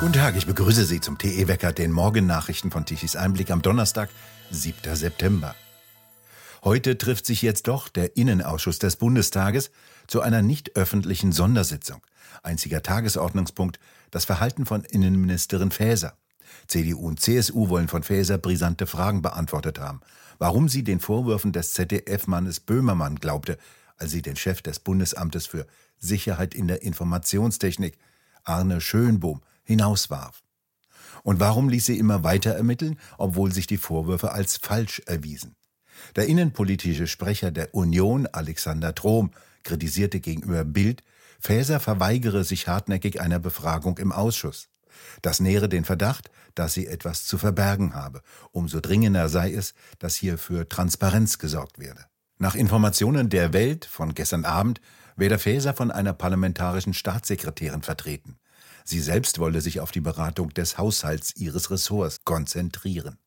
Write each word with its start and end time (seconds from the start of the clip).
Guten 0.00 0.12
Tag, 0.12 0.36
ich 0.36 0.46
begrüße 0.46 0.84
Sie 0.84 1.00
zum 1.00 1.18
TE-Wecker, 1.18 1.72
den 1.72 1.92
Morgennachrichten 1.92 2.70
von 2.70 2.84
Tichys 2.84 3.14
Einblick 3.14 3.50
am 3.50 3.62
Donnerstag, 3.62 4.10
7. 4.50 4.96
September. 4.96 5.54
Heute 6.64 6.98
trifft 6.98 7.24
sich 7.24 7.42
jetzt 7.42 7.68
doch 7.68 7.88
der 7.88 8.16
Innenausschuss 8.16 8.80
des 8.80 8.96
Bundestages 8.96 9.70
zu 10.08 10.20
einer 10.20 10.42
nicht 10.42 10.76
öffentlichen 10.76 11.30
Sondersitzung. 11.30 12.02
Einziger 12.42 12.82
Tagesordnungspunkt 12.82 13.78
das 14.10 14.24
Verhalten 14.24 14.66
von 14.66 14.84
Innenministerin 14.84 15.70
Faeser. 15.70 16.14
CDU 16.66 17.06
und 17.06 17.20
CSU 17.20 17.68
wollen 17.68 17.88
von 17.88 18.02
Faeser 18.02 18.36
brisante 18.36 18.86
Fragen 18.86 19.22
beantwortet 19.22 19.78
haben. 19.78 20.00
Warum 20.38 20.68
sie 20.68 20.82
den 20.82 21.00
Vorwürfen 21.00 21.52
des 21.52 21.72
ZDF-Mannes 21.72 22.60
Böhmermann 22.60 23.16
glaubte, 23.16 23.58
als 23.96 24.10
sie 24.10 24.22
den 24.22 24.36
Chef 24.36 24.60
des 24.60 24.80
Bundesamtes 24.80 25.46
für 25.46 25.66
Sicherheit 25.98 26.54
in 26.54 26.66
der 26.66 26.82
Informationstechnik, 26.82 27.96
Arne 28.42 28.80
Schönbohm, 28.80 29.40
hinauswarf. 29.64 30.42
Und 31.22 31.40
warum 31.40 31.68
ließ 31.68 31.86
sie 31.86 31.98
immer 31.98 32.22
weiter 32.22 32.52
ermitteln, 32.52 32.98
obwohl 33.18 33.52
sich 33.52 33.66
die 33.66 33.78
Vorwürfe 33.78 34.32
als 34.32 34.58
falsch 34.58 35.02
erwiesen? 35.06 35.56
Der 36.16 36.26
innenpolitische 36.26 37.06
Sprecher 37.06 37.50
der 37.50 37.74
Union, 37.74 38.26
Alexander 38.26 38.94
Trom, 38.94 39.30
kritisierte 39.62 40.20
gegenüber 40.20 40.64
Bild, 40.64 41.02
Faeser 41.40 41.80
verweigere 41.80 42.44
sich 42.44 42.68
hartnäckig 42.68 43.20
einer 43.20 43.38
Befragung 43.38 43.98
im 43.98 44.12
Ausschuss. 44.12 44.68
Das 45.22 45.40
nähere 45.40 45.68
den 45.68 45.84
Verdacht, 45.84 46.30
dass 46.54 46.74
sie 46.74 46.86
etwas 46.86 47.26
zu 47.26 47.38
verbergen 47.38 47.94
habe. 47.94 48.22
Umso 48.52 48.80
dringender 48.80 49.28
sei 49.28 49.52
es, 49.52 49.74
dass 49.98 50.14
hier 50.14 50.38
für 50.38 50.68
Transparenz 50.68 51.38
gesorgt 51.38 51.78
werde. 51.78 52.06
Nach 52.38 52.54
Informationen 52.54 53.28
der 53.28 53.52
Welt 53.52 53.84
von 53.84 54.14
gestern 54.14 54.44
Abend 54.44 54.80
werde 55.16 55.38
Faeser 55.38 55.74
von 55.74 55.90
einer 55.90 56.12
parlamentarischen 56.12 56.94
Staatssekretärin 56.94 57.82
vertreten. 57.82 58.38
Sie 58.84 59.00
selbst 59.00 59.38
wolle 59.38 59.60
sich 59.62 59.80
auf 59.80 59.90
die 59.90 60.00
Beratung 60.00 60.50
des 60.50 60.76
Haushalts 60.76 61.34
ihres 61.36 61.70
Ressorts 61.70 62.24
konzentrieren. 62.24 63.18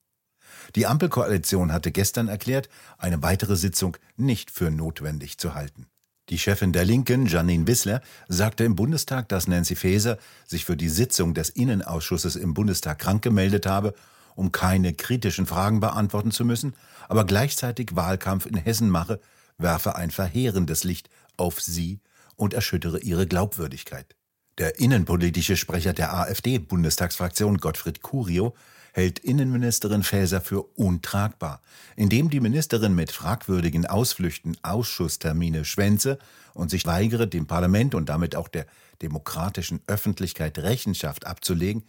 Die 0.75 0.85
Ampelkoalition 0.85 1.71
hatte 1.71 1.91
gestern 1.91 2.27
erklärt, 2.27 2.69
eine 2.97 3.21
weitere 3.23 3.55
Sitzung 3.55 3.97
nicht 4.15 4.51
für 4.51 4.69
notwendig 4.69 5.37
zu 5.37 5.55
halten. 5.55 5.87
Die 6.29 6.37
Chefin 6.37 6.73
der 6.73 6.83
Linken, 6.85 7.25
Janine 7.25 7.67
Wissler, 7.67 8.01
sagte 8.27 8.65
im 8.65 8.75
Bundestag, 8.75 9.29
dass 9.29 9.47
Nancy 9.47 9.75
Faeser 9.75 10.17
sich 10.45 10.65
für 10.65 10.75
die 10.75 10.89
Sitzung 10.89 11.33
des 11.33 11.49
Innenausschusses 11.49 12.35
im 12.35 12.53
Bundestag 12.53 12.99
krank 12.99 13.23
gemeldet 13.23 13.65
habe, 13.65 13.93
um 14.35 14.51
keine 14.51 14.93
kritischen 14.93 15.45
Fragen 15.45 15.79
beantworten 15.79 16.31
zu 16.31 16.43
müssen, 16.43 16.75
aber 17.07 17.25
gleichzeitig 17.25 17.95
Wahlkampf 17.95 18.45
in 18.45 18.57
Hessen 18.57 18.89
mache, 18.89 19.19
werfe 19.57 19.95
ein 19.95 20.11
verheerendes 20.11 20.83
Licht 20.83 21.09
auf 21.37 21.61
sie 21.61 22.01
und 22.35 22.53
erschüttere 22.53 22.99
ihre 22.99 23.25
Glaubwürdigkeit. 23.25 24.15
Der 24.57 24.79
innenpolitische 24.79 25.55
Sprecher 25.55 25.93
der 25.93 26.15
AfD-Bundestagsfraktion 26.15 27.59
Gottfried 27.59 28.01
Curio 28.01 28.55
hält 28.91 29.19
Innenministerin 29.19 30.01
Faeser 30.01 30.41
für 30.41 30.63
untragbar, 30.75 31.61
indem 31.95 32.31
die 32.31 32.39
Ministerin 32.39 32.95
mit 32.95 33.11
fragwürdigen 33.11 33.85
Ausflüchten 33.85 34.57
Ausschusstermine 34.63 35.63
schwänze 35.63 36.17
und 36.55 36.71
sich 36.71 36.87
weigere, 36.87 37.27
dem 37.27 37.45
Parlament 37.45 37.93
und 37.93 38.09
damit 38.09 38.35
auch 38.35 38.47
der 38.47 38.65
demokratischen 39.03 39.79
Öffentlichkeit 39.85 40.57
Rechenschaft 40.57 41.27
abzulegen, 41.27 41.83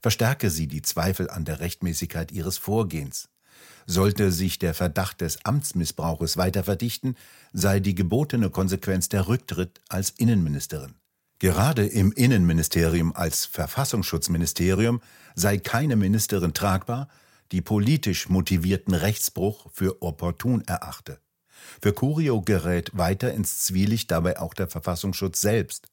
verstärke 0.00 0.48
sie 0.48 0.68
die 0.68 0.82
Zweifel 0.82 1.28
an 1.28 1.44
der 1.44 1.58
Rechtmäßigkeit 1.58 2.30
ihres 2.30 2.56
Vorgehens. 2.56 3.30
Sollte 3.86 4.30
sich 4.30 4.60
der 4.60 4.74
Verdacht 4.74 5.22
des 5.22 5.44
Amtsmissbrauches 5.44 6.36
weiter 6.36 6.62
verdichten, 6.62 7.16
sei 7.52 7.80
die 7.80 7.96
gebotene 7.96 8.48
Konsequenz 8.48 9.08
der 9.08 9.26
Rücktritt 9.26 9.80
als 9.88 10.10
Innenministerin. 10.10 10.94
Gerade 11.42 11.84
im 11.84 12.12
Innenministerium 12.12 13.12
als 13.16 13.46
Verfassungsschutzministerium 13.46 15.00
sei 15.34 15.58
keine 15.58 15.96
Ministerin 15.96 16.54
tragbar, 16.54 17.08
die 17.50 17.60
politisch 17.60 18.28
motivierten 18.28 18.94
Rechtsbruch 18.94 19.66
für 19.72 20.00
opportun 20.02 20.62
erachte. 20.68 21.18
Für 21.82 21.92
Curio 21.92 22.42
gerät 22.42 22.96
weiter 22.96 23.34
ins 23.34 23.64
Zwielicht 23.64 24.12
dabei 24.12 24.38
auch 24.38 24.54
der 24.54 24.68
Verfassungsschutz 24.68 25.40
selbst. 25.40 25.88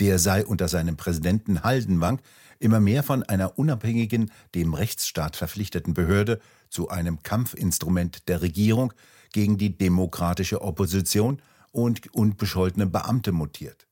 Der 0.00 0.18
sei 0.18 0.44
unter 0.44 0.66
seinem 0.66 0.96
Präsidenten 0.96 1.62
Haldenwang 1.62 2.20
immer 2.58 2.80
mehr 2.80 3.04
von 3.04 3.22
einer 3.22 3.56
unabhängigen, 3.56 4.32
dem 4.56 4.74
Rechtsstaat 4.74 5.36
verpflichteten 5.36 5.94
Behörde 5.94 6.40
zu 6.70 6.88
einem 6.88 7.22
Kampfinstrument 7.22 8.26
der 8.26 8.42
Regierung 8.42 8.92
gegen 9.32 9.58
die 9.58 9.78
demokratische 9.78 10.60
Opposition 10.60 11.40
und 11.70 12.12
unbescholtene 12.12 12.86
Beamte 12.88 13.30
mutiert. 13.30 13.87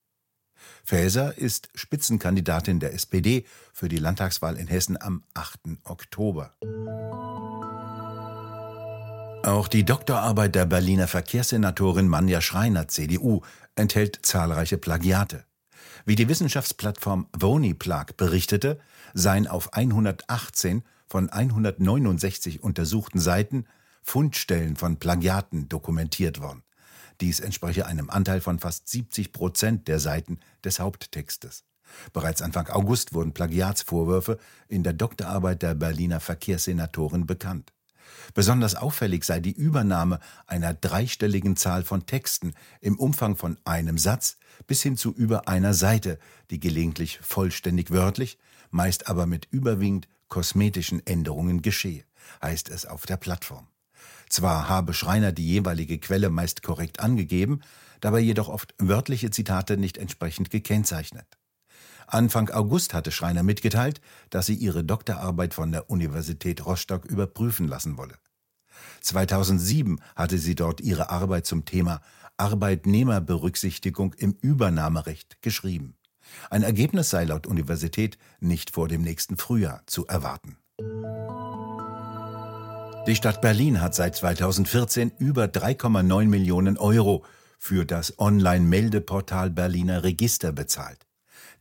Faeser 0.85 1.37
ist 1.37 1.69
Spitzenkandidatin 1.75 2.81
der 2.81 2.95
SPD 2.95 3.45
für 3.73 3.89
die 3.89 3.99
Landtagswahl 3.99 4.57
in 4.57 4.67
Hessen 4.67 5.01
am 5.01 5.23
8. 5.35 5.61
Oktober. 5.85 6.55
Auch 9.47 9.69
die 9.69 9.85
Doktorarbeit 9.85 10.55
der 10.57 10.67
Berliner 10.67 11.07
Verkehrssenatorin 11.07 12.09
Manja 12.09 12.41
Schreiner, 12.41 12.89
CDU, 12.89 13.43
enthält 13.77 14.19
zahlreiche 14.23 14.77
Plagiate. 14.77 15.45
Wie 16.05 16.17
die 16.17 16.29
Wissenschaftsplattform 16.29 17.29
Voniplag 17.33 18.17
berichtete, 18.17 18.81
seien 19.15 19.47
auf 19.47 19.73
118 19.73 20.83
von 21.07 21.31
169 21.31 22.63
untersuchten 22.63 23.21
Seiten 23.21 23.67
Fundstellen 24.03 24.77
von 24.77 24.99
Plagiaten 24.99 25.69
dokumentiert 25.69 26.41
worden. 26.41 26.63
Dies 27.21 27.41
entspreche 27.41 27.87
einem 27.87 28.11
Anteil 28.11 28.41
von 28.41 28.59
fast 28.59 28.89
70 28.89 29.33
Prozent 29.33 29.89
der 29.89 30.01
Seiten 30.01 30.39
des 30.65 30.81
Haupttextes. 30.81 31.65
Bereits 32.13 32.43
Anfang 32.43 32.69
August 32.69 33.15
wurden 33.15 33.33
Plagiatsvorwürfe 33.33 34.39
in 34.69 34.83
der 34.83 34.93
Doktorarbeit 34.93 35.63
der 35.63 35.75
Berliner 35.75 36.21
Verkehrssenatorin 36.21 37.27
bekannt. 37.27 37.73
Besonders 38.35 38.75
auffällig 38.75 39.25
sei 39.25 39.41
die 39.41 39.53
Übernahme 39.53 40.21
einer 40.47 40.75
dreistelligen 40.75 41.57
Zahl 41.57 41.85
von 41.85 42.07
Texten 42.07 42.55
im 42.81 42.99
Umfang 42.99 43.37
von 43.37 43.57
einem 43.65 43.99
Satz 43.99 44.39
bis 44.67 44.83
hin 44.83 44.97
zu 44.97 45.13
über 45.13 45.49
einer 45.49 45.75
Seite, 45.75 46.19
die 46.51 46.61
gelegentlich 46.61 47.19
vollständig 47.23 47.91
wörtlich, 47.91 48.39
meist 48.71 49.09
aber 49.09 49.27
mit 49.27 49.49
überwiegend 49.51 50.09
kosmetischen 50.29 51.07
Änderungen 51.07 51.63
geschehe, 51.63 52.05
heißt 52.43 52.69
es 52.69 52.87
auf 52.87 53.07
der 53.07 53.17
Plattform. 53.17 53.69
Zwar 54.29 54.69
habe 54.69 54.95
Schreiner 54.95 55.33
die 55.33 55.47
jeweilige 55.47 55.99
Quelle 55.99 56.31
meist 56.31 56.63
korrekt 56.63 57.01
angegeben, 57.01 57.61
dabei 58.01 58.21
jedoch 58.21 58.49
oft 58.49 58.75
wörtliche 58.79 59.31
Zitate 59.31 59.77
nicht 59.77 59.99
entsprechend 59.99 60.51
gekennzeichnet. 60.51 61.27
Anfang 62.07 62.51
August 62.51 62.95
hatte 62.95 63.11
Schreiner 63.11 63.43
mitgeteilt, 63.43 64.01
dass 64.31 64.47
sie 64.47 64.55
ihre 64.55 64.85
Doktorarbeit 64.85 65.55
von 65.55 65.73
der 65.73 65.91
Universität 65.91 66.65
Rostock 66.65 67.05
überprüfen 67.05 67.67
lassen 67.67 67.97
wolle. 67.99 68.15
2007 69.01 70.01
hatte 70.15 70.39
sie 70.39 70.55
dort 70.55 70.81
ihre 70.81 71.11
Arbeit 71.11 71.47
zum 71.47 71.65
Thema 71.65 72.01
Arbeitnehmerberücksichtigung 72.37 74.15
im 74.15 74.37
Übernahmerecht 74.41 75.43
geschrieben. 75.43 75.97
Ein 76.51 76.63
Ergebnis 76.63 77.11
sei 77.11 77.25
laut 77.25 77.47
Universität 77.47 78.19
nicht 78.41 78.71
vor 78.71 78.89
dem 78.89 79.03
nächsten 79.03 79.37
Frühjahr 79.37 79.83
zu 79.87 80.07
erwarten. 80.07 80.59
Die 83.07 83.15
Stadt 83.15 83.41
Berlin 83.41 83.81
hat 83.81 83.95
seit 83.95 84.17
2014 84.17 85.13
über 85.19 85.45
3,9 85.45 86.25
Millionen 86.25 86.77
Euro 86.77 87.25
für 87.57 87.85
das 87.85 88.19
Online-Meldeportal 88.19 89.51
Berliner 89.51 90.03
Register 90.03 90.51
bezahlt. 90.51 91.07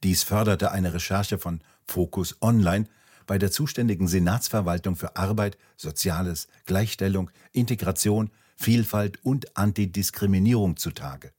Dies 0.01 0.23
förderte 0.23 0.71
eine 0.71 0.95
Recherche 0.95 1.37
von 1.37 1.61
Focus 1.85 2.37
Online 2.41 2.85
bei 3.27 3.37
der 3.37 3.51
zuständigen 3.51 4.07
Senatsverwaltung 4.07 4.95
für 4.95 5.17
Arbeit, 5.17 5.59
Soziales, 5.77 6.47
Gleichstellung, 6.65 7.29
Integration, 7.51 8.31
Vielfalt 8.55 9.23
und 9.23 9.55
Antidiskriminierung 9.55 10.77
zutage. 10.77 11.31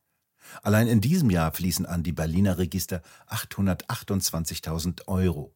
Allein 0.62 0.87
in 0.87 1.00
diesem 1.00 1.31
Jahr 1.31 1.50
fließen 1.50 1.84
an 1.84 2.05
die 2.05 2.12
Berliner 2.12 2.59
Register 2.59 3.03
828.000 3.28 5.09
Euro. 5.09 5.55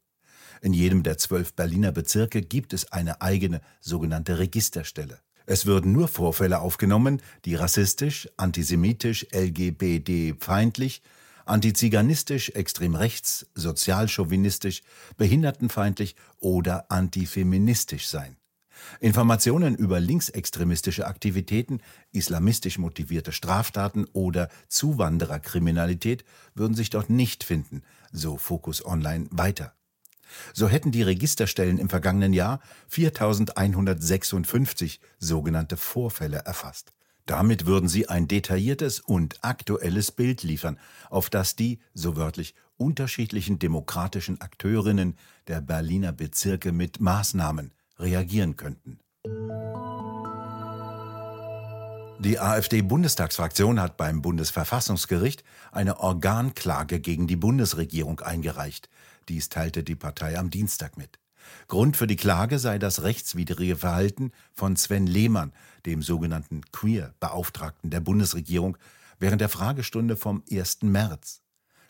In 0.63 0.73
jedem 0.73 1.03
der 1.03 1.19
zwölf 1.19 1.55
Berliner 1.55 1.93
Bezirke 1.93 2.43
gibt 2.43 2.73
es 2.73 2.93
eine 2.93 3.21
eigene 3.21 3.61
sogenannte 3.81 4.39
Registerstelle. 4.39 5.19
Es 5.47 5.67
würden 5.67 5.93
nur 5.93 6.07
Vorfälle 6.07 6.61
aufgenommen, 6.61 7.21
die 7.45 7.57
rassistisch, 7.57 8.29
antisemitisch, 8.37 9.27
LGBT-feindlich, 9.33 11.03
antiziganistisch, 11.45 12.51
extrem 12.51 12.95
rechts, 12.95 13.47
sozialchauvinistisch, 13.55 14.83
behindertenfeindlich 15.17 16.15
oder 16.39 16.91
antifeministisch 16.91 18.07
seien. 18.07 18.37
Informationen 19.01 19.75
über 19.75 20.01
linksextremistische 20.01 21.07
Aktivitäten, 21.07 21.81
islamistisch 22.13 22.79
motivierte 22.79 23.33
Straftaten 23.33 24.07
oder 24.13 24.49
Zuwandererkriminalität 24.69 26.25
würden 26.55 26.75
sich 26.75 26.91
dort 26.91 27.11
nicht 27.11 27.45
finden, 27.45 27.83
so 28.13 28.37
Focus 28.37 28.85
Online 28.85 29.27
weiter. 29.31 29.75
So 30.53 30.69
hätten 30.69 30.93
die 30.93 31.03
Registerstellen 31.03 31.79
im 31.79 31.89
vergangenen 31.89 32.33
Jahr 32.33 32.61
4156 32.89 35.01
sogenannte 35.19 35.77
Vorfälle 35.77 36.39
erfasst. 36.39 36.93
Damit 37.27 37.67
würden 37.67 37.89
sie 37.89 38.09
ein 38.09 38.27
detailliertes 38.27 39.01
und 39.01 39.39
aktuelles 39.43 40.11
Bild 40.11 40.43
liefern, 40.43 40.79
auf 41.11 41.31
das 41.31 41.55
die, 41.55 41.79
so 41.95 42.17
wörtlich, 42.17 42.55
unterschiedlichen 42.77 43.59
demokratischen 43.59 44.41
Akteurinnen 44.41 45.17
der 45.47 45.61
Berliner 45.61 46.13
Bezirke 46.13 46.73
mit 46.73 47.01
Maßnahmen 47.01 47.73
reagieren 47.99 48.57
könnten. 48.57 48.99
Die 52.19 52.39
AfD-Bundestagsfraktion 52.39 53.81
hat 53.81 53.97
beim 53.97 54.21
Bundesverfassungsgericht 54.21 55.43
eine 55.73 56.01
Organklage 56.01 57.01
gegen 57.01 57.27
die 57.27 57.37
Bundesregierung 57.37 58.21
eingereicht. 58.21 58.91
Dies 59.31 59.49
teilte 59.49 59.85
die 59.85 59.95
Partei 59.95 60.37
am 60.37 60.51
Dienstag 60.51 60.97
mit. 60.97 61.21
Grund 61.69 61.97
für 61.97 62.09
die 62.09 62.17
Klage 62.17 62.59
sei 62.59 62.81
das 62.81 63.05
rechtswidrige 63.05 63.77
Verhalten 63.77 64.33
von 64.53 64.75
Sven 64.75 65.07
Lehmann, 65.07 65.53
dem 65.87 66.03
sogenannten 66.03 66.63
Queer-Beauftragten 66.73 67.91
der 67.91 68.01
Bundesregierung, 68.01 68.77
während 69.21 69.41
der 69.41 69.49
Fragestunde 69.49 70.17
vom 70.17 70.43
1. 70.51 70.83
März. 70.83 71.43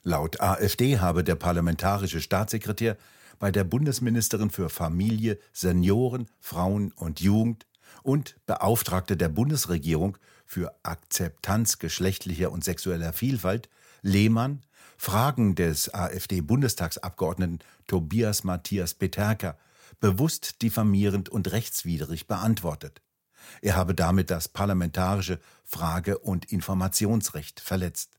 Laut 0.02 0.38
AfD 0.40 0.98
habe 0.98 1.24
der 1.24 1.34
parlamentarische 1.34 2.20
Staatssekretär 2.20 2.98
bei 3.38 3.50
der 3.50 3.64
Bundesministerin 3.64 4.50
für 4.50 4.68
Familie, 4.68 5.38
Senioren, 5.54 6.26
Frauen 6.40 6.92
und 6.92 7.20
Jugend 7.20 7.66
und 8.02 8.36
Beauftragte 8.44 9.16
der 9.16 9.30
Bundesregierung 9.30 10.18
für 10.44 10.74
Akzeptanz 10.82 11.78
geschlechtlicher 11.78 12.52
und 12.52 12.64
sexueller 12.64 13.14
Vielfalt, 13.14 13.70
Lehmann, 14.02 14.60
Fragen 15.02 15.54
des 15.54 15.94
AfD-Bundestagsabgeordneten 15.94 17.60
Tobias 17.86 18.44
Matthias 18.44 18.92
Peterka 18.92 19.56
bewusst 19.98 20.60
diffamierend 20.60 21.30
und 21.30 21.52
rechtswidrig 21.52 22.26
beantwortet. 22.26 23.00
Er 23.62 23.76
habe 23.76 23.94
damit 23.94 24.30
das 24.30 24.50
parlamentarische 24.50 25.40
Frage- 25.64 26.18
und 26.18 26.52
Informationsrecht 26.52 27.60
verletzt. 27.60 28.18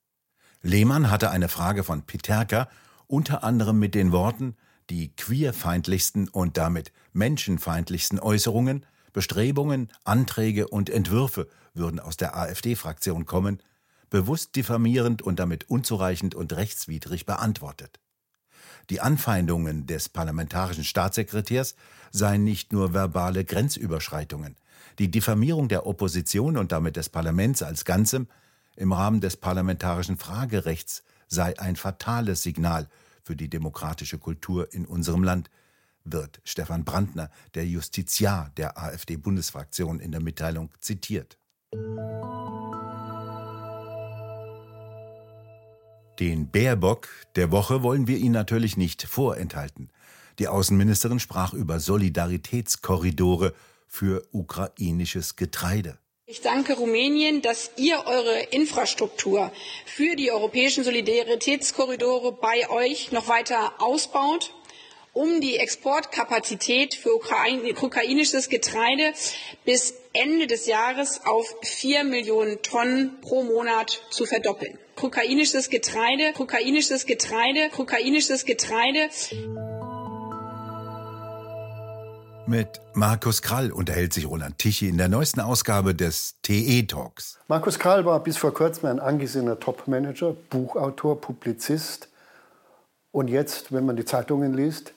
Lehmann 0.64 1.12
hatte 1.12 1.30
eine 1.30 1.50
Frage 1.50 1.84
von 1.84 2.02
Peterka 2.08 2.68
unter 3.06 3.44
anderem 3.44 3.78
mit 3.78 3.94
den 3.94 4.12
Worten, 4.12 4.58
die 4.90 5.16
queerfeindlichsten 5.16 6.30
und 6.30 6.58
damit 6.58 6.92
menschenfeindlichsten 7.14 8.20
Äußerungen 8.20 8.88
Bestrebungen, 9.14 9.90
Anträge 10.04 10.68
und 10.68 10.90
Entwürfe 10.90 11.48
würden 11.74 12.00
aus 12.00 12.18
der 12.18 12.36
AfD-Fraktion 12.36 13.26
kommen, 13.26 13.62
bewusst 14.12 14.56
diffamierend 14.56 15.24
und 15.24 15.40
damit 15.40 15.68
unzureichend 15.72 16.36
und 16.36 16.54
rechtswidrig 16.54 17.26
beantwortet. 17.26 18.00
Die 18.92 19.02
Anfeindungen 19.02 19.88
des 19.88 20.10
parlamentarischen 20.10 20.84
Staatssekretärs 20.84 21.76
seien 22.12 22.44
nicht 22.44 22.74
nur 22.74 22.94
verbale 22.94 23.44
Grenzüberschreitungen. 23.44 24.58
Die 25.00 25.10
Diffamierung 25.10 25.70
der 25.70 25.88
Opposition 25.88 26.58
und 26.58 26.72
damit 26.72 26.98
des 26.98 27.10
Parlaments 27.10 27.64
als 27.64 27.86
Ganzem 27.86 28.28
im 28.76 28.92
Rahmen 28.92 29.22
des 29.22 29.38
parlamentarischen 29.38 30.18
Fragerechts 30.18 31.04
sei 31.28 31.58
ein 31.58 31.76
fatales 31.76 32.44
Signal 32.44 32.90
für 33.24 33.36
die 33.36 33.50
demokratische 33.50 34.18
Kultur 34.18 34.74
in 34.74 34.86
unserem 34.86 35.24
Land, 35.24 35.50
wird 36.04 36.42
Stefan 36.44 36.84
Brandner, 36.84 37.30
der 37.54 37.66
Justiziar 37.66 38.52
der 38.58 38.78
AfD-Bundesfraktion, 38.78 40.00
in 40.00 40.12
der 40.12 40.22
Mitteilung 40.22 40.72
zitiert. 40.80 41.38
Den 46.22 46.52
Bärbock 46.52 47.10
der 47.36 47.50
Woche 47.50 47.82
wollen 47.82 48.06
wir 48.06 48.18
Ihnen 48.18 48.34
natürlich 48.34 48.78
nicht 48.78 49.02
vorenthalten. 49.02 49.90
Die 50.38 50.48
Außenministerin 50.48 51.20
sprach 51.20 51.54
über 51.54 51.80
Solidaritätskorridore 51.80 53.56
für 53.88 54.28
ukrainisches 54.32 55.36
Getreide. 55.36 55.98
Ich 56.28 56.42
danke 56.42 56.74
Rumänien, 56.74 57.42
dass 57.42 57.72
ihr 57.76 58.06
eure 58.06 58.40
Infrastruktur 58.52 59.52
für 59.88 60.16
die 60.16 60.32
europäischen 60.32 60.84
Solidaritätskorridore 60.84 62.34
bei 62.34 62.70
euch 62.70 63.12
noch 63.12 63.28
weiter 63.28 63.74
ausbaut 63.80 64.54
um 65.14 65.42
die 65.42 65.58
Exportkapazität 65.58 66.96
für 66.96 67.16
ukrainisches 67.16 68.50
Getreide 68.50 69.14
bis 69.66 69.94
Ende 70.14 70.48
des 70.48 70.66
Jahres 70.66 71.22
auf 71.26 71.54
vier 71.64 72.04
Millionen 72.04 72.62
Tonnen 72.62 73.20
pro 73.22 73.44
Monat 73.44 74.02
zu 74.10 74.26
verdoppeln. 74.26 74.78
Ukrainisches 75.02 75.70
Getreide, 75.70 76.34
ukrainisches 76.38 77.06
Getreide, 77.06 77.70
ukrainisches 77.78 78.46
Getreide. 78.46 79.10
Mit 82.48 82.82
Markus 82.94 83.42
Krall 83.42 83.72
unterhält 83.72 84.14
sich 84.14 84.28
Roland 84.28 84.58
Tichy 84.58 84.90
in 84.90 84.98
der 84.98 85.08
neuesten 85.08 85.40
Ausgabe 85.40 85.96
des 85.96 86.36
TE 86.42 86.86
Talks. 86.86 87.40
Markus 87.48 87.80
Krall 87.80 88.04
war 88.06 88.22
bis 88.22 88.38
vor 88.38 88.54
kurzem 88.54 88.90
ein 88.90 89.00
angesehener 89.00 89.60
Topmanager, 89.60 90.36
Buchautor, 90.50 91.22
Publizist. 91.22 92.10
Und 93.12 93.30
jetzt, 93.30 93.72
wenn 93.72 93.86
man 93.86 93.96
die 93.96 94.06
Zeitungen 94.06 94.54
liest, 94.54 94.94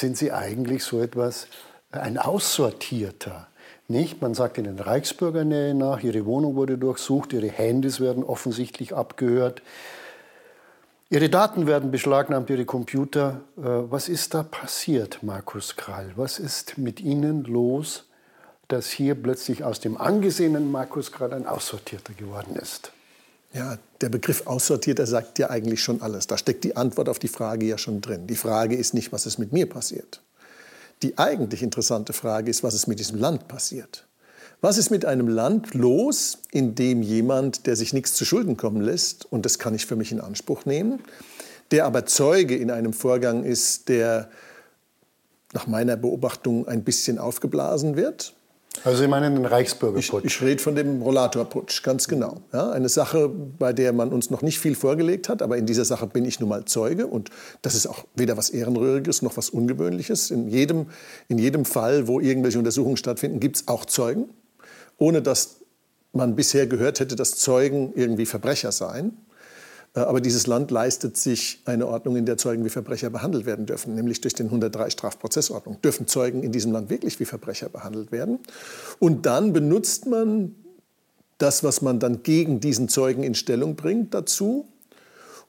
sind 0.00 0.16
sie 0.16 0.32
eigentlich 0.32 0.82
so 0.84 1.00
etwas, 1.00 1.46
äh, 1.92 1.98
ein 1.98 2.18
Aussortierter. 2.18 3.46
Nicht? 3.88 4.22
Man 4.22 4.34
sagt 4.34 4.58
ihnen 4.58 4.78
Reichsbürgernähe 4.78 5.74
nach, 5.74 6.02
ihre 6.02 6.24
Wohnung 6.24 6.56
wurde 6.56 6.78
durchsucht, 6.78 7.32
ihre 7.32 7.48
Handys 7.48 8.00
werden 8.00 8.22
offensichtlich 8.22 8.94
abgehört, 8.94 9.62
ihre 11.08 11.28
Daten 11.28 11.66
werden 11.66 11.90
beschlagnahmt, 11.90 12.50
ihre 12.50 12.64
Computer. 12.64 13.40
Äh, 13.56 13.62
was 13.62 14.08
ist 14.08 14.34
da 14.34 14.42
passiert, 14.42 15.22
Markus 15.22 15.76
Krall? 15.76 16.12
Was 16.16 16.38
ist 16.38 16.78
mit 16.78 17.00
Ihnen 17.00 17.44
los, 17.44 18.06
dass 18.68 18.90
hier 18.90 19.14
plötzlich 19.14 19.64
aus 19.64 19.80
dem 19.80 19.96
angesehenen 19.96 20.70
Markus 20.70 21.12
Krall 21.12 21.32
ein 21.32 21.46
Aussortierter 21.46 22.14
geworden 22.14 22.56
ist? 22.56 22.92
Ja, 23.52 23.78
der 24.00 24.08
Begriff 24.08 24.46
Aussortierter 24.46 25.06
sagt 25.06 25.38
ja 25.38 25.50
eigentlich 25.50 25.82
schon 25.82 26.02
alles. 26.02 26.26
Da 26.26 26.38
steckt 26.38 26.62
die 26.62 26.76
Antwort 26.76 27.08
auf 27.08 27.18
die 27.18 27.28
Frage 27.28 27.66
ja 27.66 27.78
schon 27.78 28.00
drin. 28.00 28.26
Die 28.26 28.36
Frage 28.36 28.76
ist 28.76 28.94
nicht, 28.94 29.12
was 29.12 29.26
ist 29.26 29.38
mit 29.38 29.52
mir 29.52 29.68
passiert. 29.68 30.22
Die 31.02 31.18
eigentlich 31.18 31.62
interessante 31.62 32.12
Frage 32.12 32.50
ist, 32.50 32.62
was 32.62 32.74
ist 32.74 32.86
mit 32.86 33.00
diesem 33.00 33.18
Land 33.18 33.48
passiert. 33.48 34.06
Was 34.60 34.76
ist 34.76 34.90
mit 34.90 35.04
einem 35.04 35.26
Land 35.26 35.74
los, 35.74 36.38
in 36.52 36.74
dem 36.74 37.02
jemand, 37.02 37.66
der 37.66 37.76
sich 37.76 37.92
nichts 37.92 38.12
zu 38.14 38.24
Schulden 38.24 38.56
kommen 38.56 38.82
lässt, 38.82 39.24
und 39.32 39.46
das 39.46 39.58
kann 39.58 39.74
ich 39.74 39.86
für 39.86 39.96
mich 39.96 40.12
in 40.12 40.20
Anspruch 40.20 40.66
nehmen, 40.66 41.00
der 41.70 41.86
aber 41.86 42.04
Zeuge 42.04 42.56
in 42.56 42.70
einem 42.70 42.92
Vorgang 42.92 43.42
ist, 43.44 43.88
der 43.88 44.30
nach 45.52 45.66
meiner 45.66 45.96
Beobachtung 45.96 46.68
ein 46.68 46.84
bisschen 46.84 47.18
aufgeblasen 47.18 47.96
wird, 47.96 48.34
also 48.84 49.02
Sie 49.02 49.08
meinen 49.08 49.34
den 49.34 49.46
Reichsbürgerputsch? 49.46 50.24
Ich, 50.24 50.36
ich 50.36 50.42
rede 50.42 50.62
von 50.62 50.74
dem 50.74 51.02
Rollatorputsch, 51.02 51.82
ganz 51.82 52.08
genau. 52.08 52.38
Ja, 52.52 52.70
eine 52.70 52.88
Sache, 52.88 53.28
bei 53.28 53.72
der 53.72 53.92
man 53.92 54.12
uns 54.12 54.30
noch 54.30 54.42
nicht 54.42 54.58
viel 54.58 54.74
vorgelegt 54.74 55.28
hat, 55.28 55.42
aber 55.42 55.56
in 55.56 55.66
dieser 55.66 55.84
Sache 55.84 56.06
bin 56.06 56.24
ich 56.24 56.40
nun 56.40 56.48
mal 56.48 56.64
Zeuge 56.64 57.06
und 57.06 57.30
das 57.62 57.74
ist 57.74 57.86
auch 57.86 58.04
weder 58.14 58.36
was 58.36 58.50
Ehrenrühriges 58.50 59.22
noch 59.22 59.36
was 59.36 59.50
Ungewöhnliches. 59.50 60.30
In 60.30 60.48
jedem, 60.48 60.86
in 61.28 61.38
jedem 61.38 61.64
Fall, 61.64 62.08
wo 62.08 62.20
irgendwelche 62.20 62.58
Untersuchungen 62.58 62.96
stattfinden, 62.96 63.40
gibt 63.40 63.56
es 63.56 63.68
auch 63.68 63.84
Zeugen, 63.84 64.30
ohne 64.98 65.22
dass 65.22 65.60
man 66.12 66.34
bisher 66.34 66.66
gehört 66.66 67.00
hätte, 67.00 67.16
dass 67.16 67.36
Zeugen 67.36 67.92
irgendwie 67.94 68.26
Verbrecher 68.26 68.72
seien. 68.72 69.16
Äh, 69.94 70.00
aber 70.00 70.20
dieses 70.20 70.46
Land 70.46 70.70
leistet 70.70 71.16
sich 71.16 71.60
eine 71.64 71.86
Ordnung, 71.86 72.16
in 72.16 72.26
der 72.26 72.36
Zeugen 72.36 72.64
wie 72.64 72.70
Verbrecher 72.70 73.10
behandelt 73.10 73.46
werden 73.46 73.66
dürfen, 73.66 73.94
nämlich 73.94 74.20
durch 74.20 74.34
den 74.34 74.46
103 74.46 74.90
Strafprozessordnung. 74.90 75.80
Dürfen 75.82 76.06
Zeugen 76.06 76.42
in 76.42 76.52
diesem 76.52 76.72
Land 76.72 76.90
wirklich 76.90 77.18
wie 77.20 77.24
Verbrecher 77.24 77.68
behandelt 77.68 78.12
werden? 78.12 78.38
Und 78.98 79.26
dann 79.26 79.52
benutzt 79.52 80.06
man 80.06 80.54
das, 81.38 81.64
was 81.64 81.82
man 81.82 81.98
dann 81.98 82.22
gegen 82.22 82.60
diesen 82.60 82.88
Zeugen 82.88 83.22
in 83.22 83.34
Stellung 83.34 83.74
bringt, 83.74 84.12
dazu, 84.14 84.68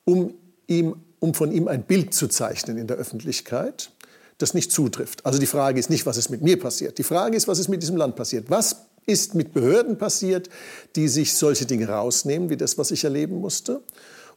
um, 0.05 0.33
ihm, 0.67 0.95
um 1.19 1.33
von 1.33 1.51
ihm 1.51 1.67
ein 1.67 1.83
Bild 1.83 2.13
zu 2.13 2.27
zeichnen 2.27 2.77
in 2.77 2.87
der 2.87 2.97
Öffentlichkeit, 2.97 3.91
das 4.37 4.53
nicht 4.53 4.71
zutrifft. 4.71 5.25
Also 5.25 5.37
die 5.37 5.45
Frage 5.45 5.79
ist 5.79 5.89
nicht, 5.89 6.05
was 6.05 6.17
ist 6.17 6.29
mit 6.29 6.41
mir 6.41 6.57
passiert. 6.57 6.97
Die 6.97 7.03
Frage 7.03 7.35
ist, 7.35 7.47
was 7.47 7.59
ist 7.59 7.67
mit 7.67 7.81
diesem 7.81 7.97
Land 7.97 8.15
passiert. 8.15 8.49
Was 8.49 8.77
ist 9.05 9.35
mit 9.35 9.53
Behörden 9.53 9.97
passiert, 9.97 10.49
die 10.95 11.07
sich 11.07 11.35
solche 11.35 11.65
Dinge 11.65 11.89
rausnehmen, 11.89 12.49
wie 12.49 12.57
das, 12.57 12.77
was 12.77 12.91
ich 12.91 13.03
erleben 13.03 13.39
musste? 13.39 13.81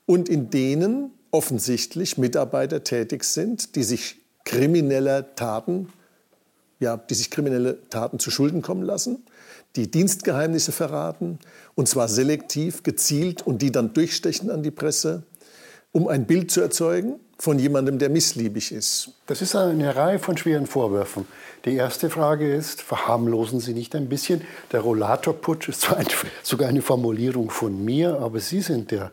Und 0.07 0.29
in 0.29 0.51
denen 0.51 1.11
offensichtlich 1.31 2.19
Mitarbeiter 2.19 2.85
tätig 2.85 3.25
sind, 3.25 3.75
die 3.77 3.83
sich 3.83 4.21
krimineller 4.45 5.35
Taten, 5.35 5.89
ja, 6.81 6.97
die 6.97 7.15
sich 7.15 7.31
kriminelle 7.31 7.79
Taten 7.89 8.19
zu 8.19 8.31
Schulden 8.31 8.63
kommen 8.63 8.83
lassen, 8.83 9.25
die 9.77 9.91
Dienstgeheimnisse 9.91 10.71
verraten, 10.73 11.39
und 11.75 11.89
zwar 11.89 12.09
selektiv, 12.09 12.83
gezielt 12.83 13.43
und 13.43 13.63
die 13.63 13.73
dann 13.73 13.93
durchstechen 13.93 14.51
an 14.51 14.63
die 14.63 14.71
Presse, 14.71 15.25
um 15.91 16.09
ein 16.09 16.27
Bild 16.27 16.51
zu 16.51 16.61
erzeugen 16.61 17.21
von 17.39 17.59
jemandem, 17.59 17.99
der 17.99 18.11
missliebig 18.11 18.73
ist. 18.73 19.11
Das 19.27 19.43
ist 19.43 19.57
eine 19.57 19.97
Reihe 19.97 20.19
von 20.19 20.37
schweren 20.37 20.67
Vorwürfen. 20.67 21.27
Die 21.65 21.75
erste 21.75 22.11
Frage 22.11 22.53
ist, 22.55 22.83
verharmlosen 22.83 23.59
Sie 23.59 23.75
nicht 23.75 23.95
ein 23.97 24.09
bisschen? 24.09 24.43
Der 24.71 24.81
Rollatorputsch 24.81 25.69
ist 25.69 25.83
zwar 25.83 25.99
sogar 26.43 26.69
eine 26.69 26.83
Formulierung 26.83 27.51
von 27.51 27.85
mir, 27.85 28.21
aber 28.21 28.39
Sie 28.41 28.61
sind 28.61 28.91
der 28.93 29.11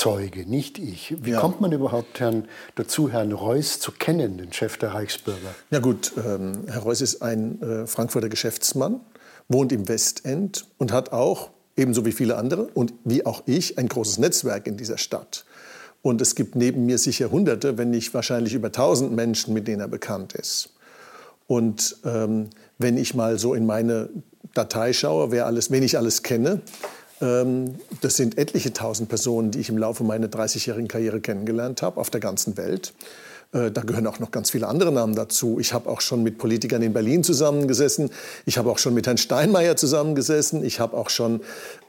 Zeuge, 0.00 0.48
nicht 0.48 0.78
ich. 0.78 1.14
Wie 1.22 1.32
ja. 1.32 1.40
kommt 1.40 1.60
man 1.60 1.72
überhaupt 1.72 2.20
Herrn, 2.20 2.48
dazu, 2.74 3.10
Herrn 3.10 3.32
Reuss 3.32 3.80
zu 3.80 3.92
kennen, 3.92 4.38
den 4.38 4.50
Chef 4.50 4.78
der 4.78 4.94
Reichsbürger? 4.94 5.54
Ja 5.70 5.80
gut, 5.80 6.12
ähm, 6.16 6.64
Herr 6.68 6.80
Reuss 6.80 7.02
ist 7.02 7.20
ein 7.20 7.60
äh, 7.60 7.86
Frankfurter 7.86 8.30
Geschäftsmann, 8.30 9.00
wohnt 9.48 9.72
im 9.72 9.88
Westend 9.88 10.64
und 10.78 10.90
hat 10.90 11.12
auch, 11.12 11.50
ebenso 11.76 12.06
wie 12.06 12.12
viele 12.12 12.38
andere 12.38 12.68
und 12.72 12.94
wie 13.04 13.26
auch 13.26 13.42
ich, 13.44 13.76
ein 13.76 13.88
großes 13.88 14.16
Netzwerk 14.16 14.66
in 14.66 14.78
dieser 14.78 14.96
Stadt. 14.96 15.44
Und 16.00 16.22
es 16.22 16.34
gibt 16.34 16.56
neben 16.56 16.86
mir 16.86 16.96
sicher 16.96 17.30
Hunderte, 17.30 17.76
wenn 17.76 17.90
nicht 17.90 18.14
wahrscheinlich 18.14 18.54
über 18.54 18.72
tausend 18.72 19.12
Menschen, 19.12 19.52
mit 19.52 19.68
denen 19.68 19.82
er 19.82 19.88
bekannt 19.88 20.32
ist. 20.32 20.70
Und 21.46 21.98
ähm, 22.06 22.48
wenn 22.78 22.96
ich 22.96 23.14
mal 23.14 23.38
so 23.38 23.52
in 23.52 23.66
meine 23.66 24.08
Datei 24.54 24.94
schaue, 24.94 25.30
wer 25.30 25.44
alles, 25.44 25.70
wen 25.70 25.82
ich 25.82 25.98
alles 25.98 26.22
kenne, 26.22 26.62
das 27.20 28.16
sind 28.16 28.38
etliche 28.38 28.72
tausend 28.72 29.10
Personen, 29.10 29.50
die 29.50 29.60
ich 29.60 29.68
im 29.68 29.76
Laufe 29.76 30.04
meiner 30.04 30.28
30-jährigen 30.28 30.88
Karriere 30.88 31.20
kennengelernt 31.20 31.82
habe, 31.82 32.00
auf 32.00 32.08
der 32.08 32.20
ganzen 32.20 32.56
Welt. 32.56 32.94
Äh, 33.52 33.70
da 33.70 33.82
gehören 33.82 34.06
auch 34.06 34.18
noch 34.20 34.30
ganz 34.30 34.50
viele 34.50 34.68
andere 34.68 34.92
Namen 34.92 35.14
dazu. 35.14 35.58
Ich 35.58 35.72
habe 35.72 35.88
auch 35.90 36.00
schon 36.00 36.22
mit 36.22 36.38
Politikern 36.38 36.82
in 36.82 36.92
Berlin 36.92 37.24
zusammengesessen. 37.24 38.10
Ich 38.46 38.58
habe 38.58 38.70
auch 38.70 38.78
schon 38.78 38.94
mit 38.94 39.06
Herrn 39.06 39.18
Steinmeier 39.18 39.76
zusammengesessen. 39.76 40.64
Ich 40.64 40.78
habe 40.78 40.96
auch 40.96 41.10
schon 41.10 41.40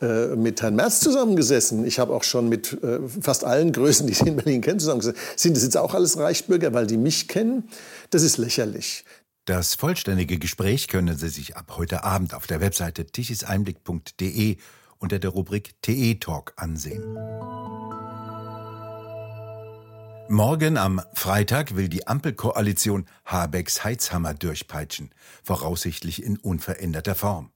äh, 0.02 0.36
mit 0.36 0.62
Herrn 0.62 0.76
Merz 0.76 1.00
zusammengesessen. 1.00 1.86
Ich 1.86 2.00
habe 2.00 2.14
auch 2.14 2.24
schon 2.24 2.50
mit 2.50 2.82
äh, 2.84 3.00
fast 3.22 3.44
allen 3.44 3.72
Größen, 3.72 4.08
die 4.08 4.14
Sie 4.14 4.28
in 4.28 4.36
Berlin 4.38 4.62
kennen, 4.62 4.80
zusammengesessen. 4.80 5.20
Sind 5.36 5.56
das 5.56 5.64
jetzt 5.64 5.78
auch 5.78 5.94
alles 5.94 6.18
Reichsbürger, 6.18 6.74
weil 6.74 6.88
die 6.88 6.98
mich 6.98 7.28
kennen? 7.28 7.70
Das 8.10 8.24
ist 8.24 8.38
lächerlich. 8.38 9.06
Das 9.46 9.76
vollständige 9.76 10.38
Gespräch 10.38 10.88
können 10.88 11.18
Sie 11.18 11.30
sich 11.30 11.58
ab 11.58 11.74
heute 11.78 12.04
Abend 12.04 12.34
auf 12.34 12.48
der 12.48 12.62
Webseite 12.62 13.06
tichiseinblick.de 13.06 14.58
unter 15.02 15.20
der 15.20 15.32
Rubrik 15.32 15.76
TE 15.82 16.16
Talk 16.16 16.54
ansehen. 16.56 17.04
Morgen 20.30 20.78
am 20.78 21.02
Freitag 21.14 21.76
will 21.76 21.90
die 21.90 22.08
Ampelkoalition 22.08 23.06
Habecks 23.26 23.84
Heizhammer 23.84 24.34
durchpeitschen, 24.34 25.14
voraussichtlich 25.44 26.24
in 26.24 26.38
unveränderter 26.38 27.16
Form. 27.16 27.52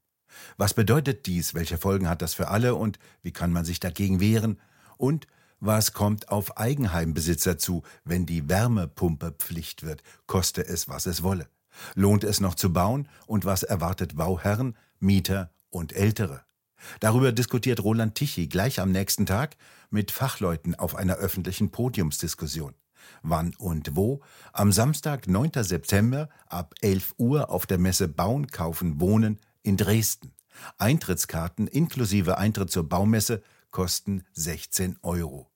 Was 0.57 0.73
bedeutet 0.73 1.25
dies? 1.25 1.53
Welche 1.53 1.77
Folgen 1.77 2.09
hat 2.09 2.21
das 2.21 2.33
für 2.33 2.49
alle 2.49 2.75
und 2.75 2.99
wie 3.21 3.31
kann 3.31 3.53
man 3.53 3.63
sich 3.63 3.79
dagegen 3.79 4.19
wehren? 4.19 4.59
Und 4.97 5.27
was 5.61 5.93
kommt 5.93 6.29
auf 6.29 6.57
Eigenheimbesitzer 6.57 7.57
zu, 7.57 7.83
wenn 8.03 8.25
die 8.25 8.49
Wärmepumpe 8.49 9.31
Pflicht 9.39 9.83
wird, 9.83 10.03
koste 10.27 10.65
es, 10.65 10.89
was 10.89 11.05
es 11.05 11.23
wolle? 11.23 11.47
Lohnt 11.93 12.23
es 12.23 12.41
noch 12.41 12.55
zu 12.55 12.73
bauen 12.73 13.07
und 13.25 13.45
was 13.45 13.63
erwartet 13.63 14.15
Bauherren, 14.15 14.75
Mieter 14.99 15.51
und 15.69 15.93
Ältere? 15.93 16.44
Darüber 16.99 17.31
diskutiert 17.31 17.83
Roland 17.83 18.15
Tichy 18.15 18.47
gleich 18.47 18.79
am 18.79 18.91
nächsten 18.91 19.25
Tag 19.25 19.57
mit 19.89 20.11
Fachleuten 20.11 20.75
auf 20.75 20.95
einer 20.95 21.15
öffentlichen 21.15 21.71
Podiumsdiskussion. 21.71 22.73
Wann 23.21 23.53
und 23.57 23.95
wo? 23.95 24.21
Am 24.53 24.71
Samstag, 24.71 25.27
9. 25.27 25.51
September 25.63 26.29
ab 26.47 26.73
11 26.81 27.15
Uhr 27.17 27.49
auf 27.49 27.65
der 27.65 27.77
Messe 27.77 28.07
Bauen, 28.07 28.47
Kaufen, 28.47 28.99
Wohnen 28.99 29.39
in 29.63 29.77
Dresden. 29.77 30.33
Eintrittskarten 30.77 31.67
inklusive 31.67 32.37
Eintritt 32.37 32.71
zur 32.71 32.87
Baumesse 32.87 33.41
kosten 33.71 34.23
16 34.33 34.97
Euro. 35.01 35.51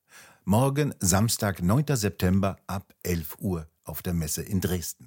Morgen, 0.46 0.94
Samstag, 1.00 1.62
9. 1.62 1.86
September 1.96 2.58
ab 2.68 2.94
11 3.04 3.38
Uhr 3.40 3.68
auf 3.84 4.02
der 4.02 4.14
Messe 4.14 4.42
in 4.42 4.62
Dresden. 4.62 5.06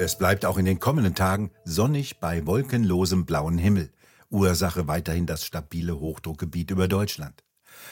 Es 0.00 0.16
bleibt 0.16 0.44
auch 0.44 0.58
in 0.58 0.64
den 0.64 0.78
kommenden 0.78 1.16
Tagen 1.16 1.50
sonnig 1.64 2.20
bei 2.20 2.46
wolkenlosem 2.46 3.26
blauen 3.26 3.58
Himmel. 3.58 3.90
Ursache 4.30 4.86
weiterhin 4.86 5.26
das 5.26 5.44
stabile 5.44 5.98
Hochdruckgebiet 5.98 6.70
über 6.70 6.86
Deutschland. 6.86 7.42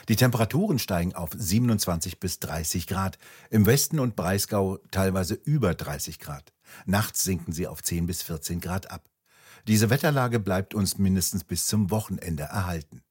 Die 0.09 0.15
Temperaturen 0.15 0.79
steigen 0.79 1.17
auf 1.17 1.31
27 1.37 2.21
bis 2.21 2.39
30 2.39 2.87
Grad, 2.87 3.19
im 3.51 3.67
Westen 3.67 3.99
und 3.99 4.15
Breisgau 4.15 4.79
teilweise 4.93 5.35
über 5.35 5.75
30 5.75 6.21
Grad. 6.21 6.53
Nachts 6.85 7.25
sinken 7.25 7.51
sie 7.51 7.67
auf 7.67 7.83
10 7.83 8.07
bis 8.07 8.23
14 8.23 8.61
Grad 8.61 8.89
ab. 8.89 9.11
Diese 9.67 9.91
Wetterlage 9.91 10.39
bleibt 10.39 10.75
uns 10.75 10.99
mindestens 10.99 11.43
bis 11.43 11.67
zum 11.67 11.91
Wochenende 11.91 12.45
erhalten. 12.45 13.03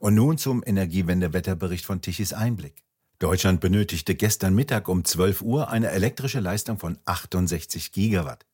Und 0.00 0.16
nun 0.16 0.38
zum 0.38 0.64
Energiewendewetterbericht 0.66 1.84
von 1.86 2.00
Tichys 2.00 2.32
Einblick. 2.32 2.84
Deutschland 3.24 3.62
benötigte 3.62 4.14
gestern 4.14 4.54
Mittag 4.54 4.86
um 4.86 5.02
12 5.02 5.40
Uhr 5.40 5.70
eine 5.70 5.88
elektrische 5.88 6.40
Leistung 6.40 6.78
von 6.78 6.98
68 7.06 7.90
Gigawatt. 7.90 8.44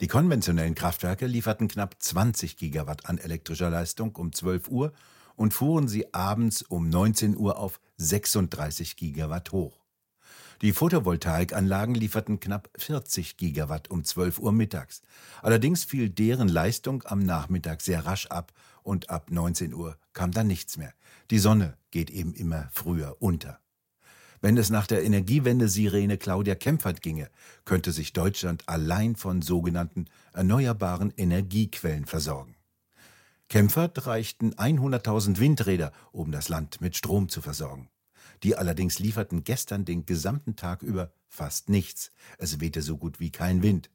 Die 0.00 0.08
konventionellen 0.08 0.74
Kraftwerke 0.74 1.28
lieferten 1.28 1.68
knapp 1.68 1.94
20 2.00 2.56
Gigawatt 2.56 3.08
an 3.08 3.18
elektrischer 3.18 3.70
Leistung 3.70 4.16
um 4.16 4.32
12 4.32 4.66
Uhr 4.66 4.92
und 5.36 5.54
fuhren 5.54 5.86
sie 5.86 6.12
abends 6.12 6.62
um 6.62 6.88
19 6.88 7.36
Uhr 7.36 7.56
auf 7.56 7.78
36 7.98 8.96
Gigawatt 8.96 9.52
hoch. 9.52 9.84
Die 10.60 10.72
Photovoltaikanlagen 10.72 11.94
lieferten 11.94 12.40
knapp 12.40 12.68
40 12.78 13.36
Gigawatt 13.36 13.90
um 13.92 14.02
12 14.02 14.40
Uhr 14.40 14.50
mittags. 14.50 15.02
Allerdings 15.40 15.84
fiel 15.84 16.10
deren 16.10 16.48
Leistung 16.48 17.04
am 17.06 17.20
Nachmittag 17.20 17.80
sehr 17.80 18.04
rasch 18.04 18.26
ab 18.26 18.52
und 18.82 19.08
ab 19.08 19.30
19 19.30 19.72
Uhr 19.72 19.96
kam 20.14 20.32
dann 20.32 20.48
nichts 20.48 20.78
mehr. 20.78 20.94
Die 21.30 21.38
Sonne 21.38 21.76
geht 21.92 22.10
eben 22.10 22.34
immer 22.34 22.68
früher 22.72 23.18
unter. 23.20 23.60
Wenn 24.40 24.56
es 24.56 24.70
nach 24.70 24.86
der 24.86 25.04
Energiewende-Sirene 25.04 26.18
Claudia 26.18 26.54
Kempfert 26.54 27.02
ginge, 27.02 27.30
könnte 27.64 27.92
sich 27.92 28.12
Deutschland 28.12 28.68
allein 28.68 29.16
von 29.16 29.42
sogenannten 29.42 30.06
erneuerbaren 30.32 31.12
Energiequellen 31.16 32.06
versorgen. 32.06 32.56
Kempfert 33.48 34.06
reichten 34.06 34.54
100.000 34.54 35.38
Windräder, 35.38 35.92
um 36.12 36.32
das 36.32 36.48
Land 36.48 36.80
mit 36.80 36.96
Strom 36.96 37.28
zu 37.28 37.40
versorgen. 37.40 37.88
Die 38.42 38.56
allerdings 38.56 38.98
lieferten 38.98 39.44
gestern 39.44 39.84
den 39.84 40.04
gesamten 40.04 40.56
Tag 40.56 40.82
über 40.82 41.12
fast 41.28 41.68
nichts. 41.68 42.12
Es 42.38 42.60
wehte 42.60 42.82
so 42.82 42.98
gut 42.98 43.20
wie 43.20 43.30
kein 43.30 43.62
Wind. 43.62 43.90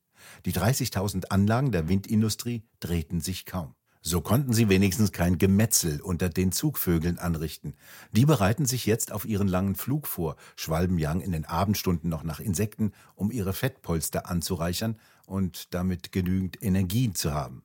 Die 0.45 0.53
30.000 0.53 1.25
Anlagen 1.25 1.71
der 1.71 1.89
Windindustrie 1.89 2.63
drehten 2.79 3.21
sich 3.21 3.45
kaum. 3.45 3.75
So 4.03 4.19
konnten 4.21 4.51
sie 4.51 4.67
wenigstens 4.67 5.11
kein 5.11 5.37
Gemetzel 5.37 6.01
unter 6.01 6.27
den 6.29 6.51
Zugvögeln 6.51 7.19
anrichten. 7.19 7.75
Die 8.11 8.25
bereiten 8.25 8.65
sich 8.65 8.87
jetzt 8.87 9.11
auf 9.11 9.25
ihren 9.25 9.47
langen 9.47 9.75
Flug 9.75 10.07
vor, 10.07 10.37
schwalben 10.55 10.97
jagen 10.97 11.21
in 11.21 11.31
den 11.31 11.45
Abendstunden 11.45 12.09
noch 12.09 12.23
nach 12.23 12.39
Insekten, 12.39 12.93
um 13.13 13.29
ihre 13.29 13.53
Fettpolster 13.53 14.27
anzureichern 14.27 14.97
und 15.27 15.73
damit 15.75 16.11
genügend 16.11 16.63
Energie 16.63 17.13
zu 17.13 17.33
haben. 17.33 17.63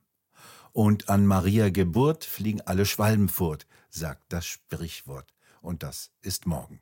Und 0.73 1.09
an 1.09 1.25
Maria 1.25 1.69
Geburt 1.69 2.23
fliegen 2.23 2.61
alle 2.61 2.85
Schwalben 2.85 3.29
fort, 3.29 3.65
sagt 3.89 4.31
das 4.31 4.45
Sprichwort. 4.45 5.33
Und 5.61 5.81
das 5.81 6.11
ist 6.21 6.45
morgen. 6.45 6.81